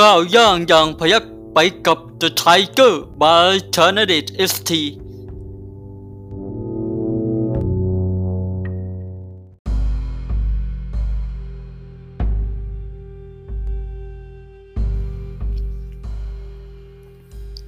[0.00, 4.70] ก้าวย่างอย่างพยักไปกับ The Tiger by c h a n a d e t ST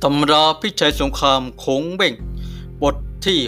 [0.02, 2.14] ตำราพิชัยสงครามโขงเบ่ง
[2.82, 3.40] บทที่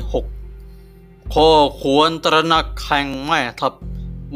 [0.63, 3.75] 6 ข้อควรตระหนักแห่งแม่ทัพ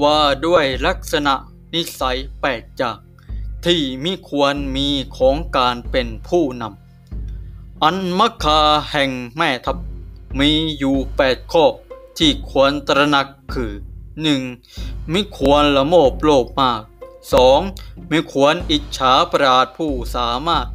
[0.02, 1.34] ว่าด้วยลักษณะ
[1.74, 3.07] นิสัยแปดอย่าง
[3.66, 9.76] ที่มิควรมีของการเป็นผู้นำ อันมัคคาแห่งแม่ทัพ
[10.38, 11.64] มีอยู่แปดข้อ
[12.18, 13.72] ที่ควรตระหนักคือ
[14.42, 15.10] 1.
[15.10, 16.82] ไม่ควรละโมบโลภมาก
[17.46, 18.08] 2.
[18.08, 20.66] ไม่ควรอิจฉาปราดผู้สามารถ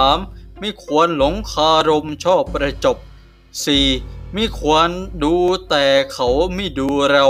[0.00, 0.58] 3.
[0.58, 2.96] ไม่ควรหลงคารมชอบประจบ
[3.66, 4.32] 4.
[4.32, 4.88] ไม่ควร
[5.22, 5.34] ดู
[5.68, 7.26] แต่เขาไม่ดูเรา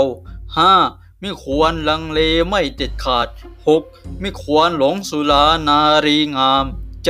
[0.55, 1.04] 5.
[1.21, 2.19] ไม่ควรลังเล
[2.49, 3.27] ไม่เด็ดขาด
[3.73, 4.19] 6.
[4.19, 6.65] ไม่ควรหลงสุรานารีงาม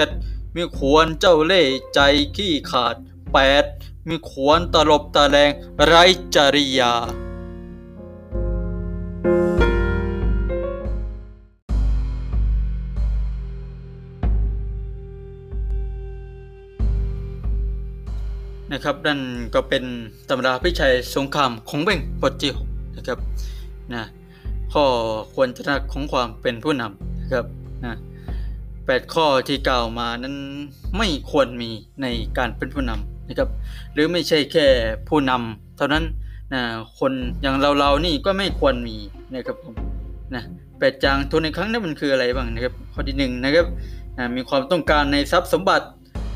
[0.06, 0.54] 7.
[0.54, 2.00] ไม่ควรเจ้าเล่ห์ใจ
[2.36, 2.96] ขี้ขาด
[3.52, 4.06] 8.
[4.06, 5.52] ไม่ควรตลบตะแลง
[5.86, 5.94] ไร
[6.36, 6.94] จริยา
[18.72, 19.20] นะครับนั่น
[19.54, 19.84] ก็เป็น
[20.30, 23.20] ตำราพิชัยสงครามของเบ่งบทที่หกนะครับ
[23.94, 24.04] นะ
[24.74, 24.86] ข้อ
[25.34, 27.46] ควรตระหนักของความเป็นผู้นำนะครับ
[27.86, 27.96] นะ
[28.86, 30.36] แปดข้อที่กล่าวมานั้น
[30.98, 31.70] ไม่ควรมี
[32.02, 33.50] ในการเป็นผู้นำนะครับ
[33.94, 34.66] หรือไม่ใช่แค่
[35.10, 36.04] ผู้นำเท่านั้น
[36.54, 36.62] นะ
[37.00, 38.98] คนอย่างเราๆนี่ก็ไม่ควรมี
[39.34, 39.76] นะครับผม
[40.36, 40.44] นะ
[40.80, 43.66] แปดจางทุนในครั้งนั้นมันคืออะไรบ้างนะครับ ข้อที่หนึ่งนะครับ
[44.18, 45.88] นะมีความต้องการในทรัพย์สมบัติ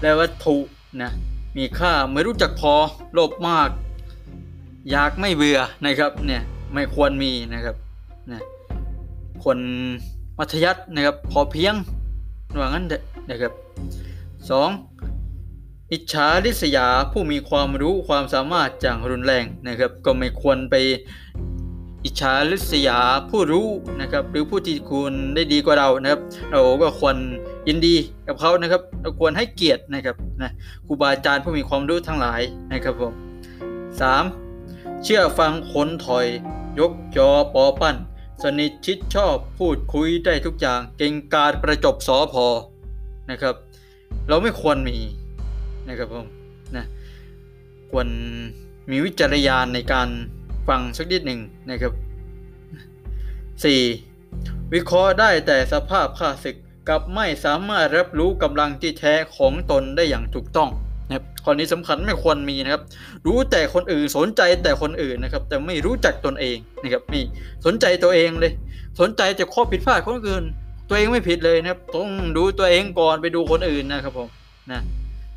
[0.02, 0.58] และวัตถุ
[1.02, 1.11] นะ
[1.58, 2.73] มีค่าไม่รู้จักพอ
[3.14, 3.70] โลภมาก
[4.92, 6.42] อยากไม่เบื่อนะครับเนี่ย
[6.73, 7.75] ไม่ควรมีนะครับ
[8.31, 8.42] นะ
[9.44, 9.58] คน
[10.38, 11.76] มัธยัตินะครับพอเพียง
[12.59, 12.86] ว่างั้น
[13.30, 13.53] นะครับ
[14.49, 14.70] สอง
[15.92, 20.76] อิจฉาริษยาผู้มีความรู้ความสามารถอย่างรุนแรงนะครับ ก็ไม่ควรไป
[22.05, 22.99] อิจฉาริษยา
[23.30, 23.67] ผู้รู้
[24.02, 26.21] นะครับ หรือผู้ที่คุณได้ดีกว่าเรานะครับ
[26.52, 27.15] เราก็ควร
[27.67, 27.95] ยินดี
[28.27, 30.52] กับเขานะครับ เราควรให้เกียรตินะครับนะ
[30.86, 32.42] ครูบาอาจารย์ผู้มีความรู้ทั้งหลาย
[32.73, 33.14] นะครับผม
[34.02, 34.23] สาม
[35.04, 36.27] เชื่อฟังคนถอย
[36.80, 37.98] ยกจอปอปั้น
[38.44, 42.46] สนิทชิดชอบพูดคุยได้ทุกอย่าง เก่งการประจบสอพอ
[43.32, 43.56] นะครับ
[44.28, 44.98] เราไม่ควรมี
[45.88, 46.28] นะครับผม
[46.76, 46.86] นะ
[47.92, 48.08] ควร
[48.90, 50.10] มีวิจารยานในการ
[50.68, 51.94] ฟังสักนิดหนึ่งนะครับ
[53.94, 54.74] 4.
[54.74, 56.56] วิเคราะห์ได้แต่สภาพค่าศึก
[56.90, 60.70] กับไม่สามารถรับรู้กำลังที่แท้ของตนได้อย่างถูกต้อง
[61.09, 62.81] นะครับข้อนี้สำคัญไม่ควรมีนะครับ
[63.25, 67.23] รู้แต่คนอื่นสนใจแต่คนอื่นนะครับ แต่ไม่รู้จักตนเองนะครับนี่
[67.65, 68.52] สนใจตัวเองเลย
[68.99, 70.43] สนใจแต่ข้อผิดพลาดคนอื่น
[70.89, 74.27] ตัวเองไม่ผิดเลยนะครับ ต้องดูตัวเองก่อนไปดูคนอื่นนะครับผม
[74.71, 74.80] นะ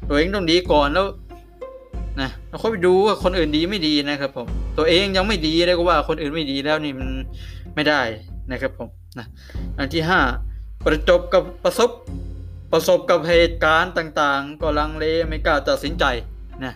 [0.08, 1.06] ตัวเองต้องดีก่อนแล้ว
[2.20, 4.46] นะเราค่อยไปดูว่าคนอื่นดีไม่ดีนะครับผม
[4.78, 7.08] ตัวเองยังไม่ดีเลยก็ว่าคนอื่นไม่ดีแล้วนี่มัน
[7.74, 8.00] ไม่ได้
[8.50, 9.26] นะครับผมนะ
[9.78, 10.20] อันที่ห้า
[10.84, 11.90] ประจบกับประสบ
[12.72, 16.04] ประสบกับเหตุการณ์ต่างๆ ก็ลังเลไม่กล้าตัดสินใจ
[16.64, 16.72] นะ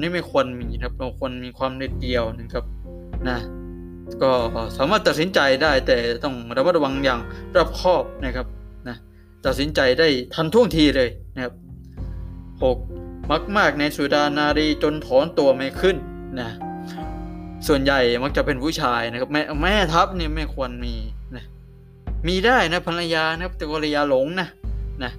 [0.00, 2.64] นี่ไม่ควรมีครับเราควรมีความเด็ดเดี่ยวนะครับ
[3.28, 3.38] นะ
[4.22, 4.30] ก็
[4.76, 7.20] สามารถตัดสินใจได้แต่ต้องระมัดระวังอย่าง
[7.54, 8.46] รอบคอบนะครับ
[8.88, 8.96] นะ
[9.46, 11.54] ตัดสินใจได้ทันท่วงทีเลยนะครับ
[12.62, 12.78] หก
[13.30, 15.96] มักมากในสุดานารีจนถอนตัวไม่ขึ้น
[16.40, 16.48] นะ
[17.66, 20.94] ส่วนใหญ่มักจะเป็นผู้ชายนะครับ แม่แม่ทัพนี่ไม่ควรมี
[21.36, 21.44] นะ
[22.28, 24.48] มีได้นะภรรยานะครับแต่ภรรยาหลงนะ
[25.02, 25.12] นะ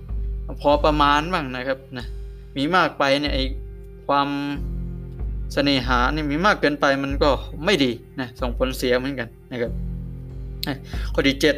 [0.61, 2.05] พอประมาณบ้างนะครับนะ
[2.57, 3.39] มีมากไปเนี่ยไอ
[4.07, 4.29] ความ
[5.53, 7.29] เสน่หาเนี่ยมีมากเกินไปมันก็
[7.65, 9.71] ไม่ดีนะส่งผลเสียเหมือนกันนะครับ
[11.13, 11.55] ข้อที่เจ็ด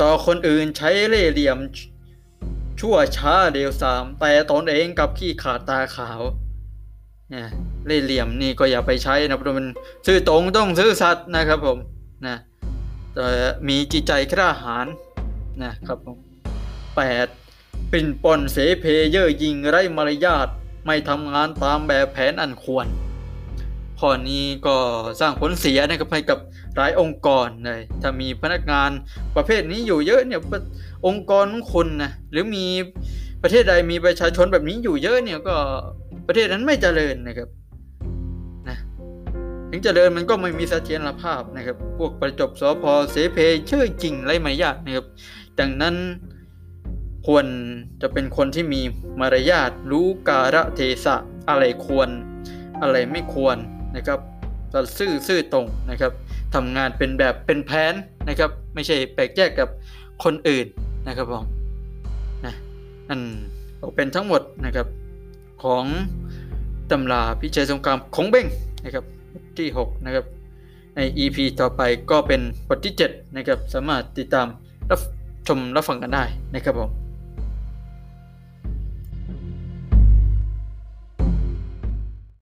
[0.00, 1.58] ต่อคนอื่นใช้เล่ห์เหลี่ยม
[2.80, 6.20] ชั่วช้าเดียวสามแต่ตนเองกับขี้ขาดตาขาว
[7.30, 7.46] เนี่ย
[7.86, 9.66] เล่ห์เหลี่ยมนี่ก็อย่าไปใช้นะเพราะมัน
[10.06, 11.78] ซื่อตรงต้องซื่อสัตย์นะครับผม
[12.26, 12.36] นะ
[13.14, 13.26] แต่
[13.68, 14.86] มีจิตใจกล้าหาญ
[15.62, 16.16] นะครับผม
[16.96, 17.92] 8.
[17.92, 20.48] ปิ่นป่นเสเพเย่อยิงไร้มารยาท
[20.86, 22.86] ไม่ทำงานตามแบบแผนอันควร
[24.00, 24.76] ข้อนี้ก็
[25.20, 26.38] สร้างผลเสียนะครับให้กับ
[26.76, 28.90] หลายองค์กรเลยถ้ามีพนักงาน
[29.36, 30.40] ประเภทนี้อยู่เยอะเนี่ย
[31.06, 32.66] องค์กรของคุณนะหรือมี
[33.42, 35.56] ประเทศใดมีประชาชนแบบนี้อยู่เยอะเนี่ยก็
[36.26, 37.48] ประเทศนั้นไม่เจริญนะครับ
[38.68, 38.76] นะ
[39.70, 45.06] ถึงเจริญมันก็ไม่มีเสถียรภาพนะครับ พวกประจบสพเสเพเชื่อจริงไรมารยาทนะครับ
[45.60, 45.94] ดังนั้น
[47.30, 47.48] ควร
[48.02, 48.80] จะเป็นคนที่มี
[49.20, 51.16] มารยาทรู้กาละเทศะ
[51.48, 52.08] อะไรควร
[52.82, 53.56] อะไรไม่ควร
[53.96, 54.18] นะครับ
[54.98, 56.12] ซื่อซื่อตรงนะครับ
[56.54, 57.94] ทำงานเป็นแบบเป็นแผน
[58.28, 59.68] นะครับ ไม่ใช่แปลกแยกกับ
[60.24, 60.66] คนอื่น
[61.06, 61.44] นะครับผม
[62.44, 62.54] นะ
[63.08, 63.20] นั่น
[63.96, 64.86] เป็นทั้งหมดนะครับ
[65.64, 65.84] ของ
[66.90, 68.46] ตำราพิชัยสงครามของเบ้ง
[68.84, 70.24] นะครับบทที่ 6 นะครับ
[70.96, 74.46] ใน EP ต่อไปก็เป็นบทที่ 7 นะครับ สามารถติดตาม
[74.90, 75.00] รับ
[75.48, 76.24] ชมรับฟังกันได้
[76.56, 76.99] นะครับผม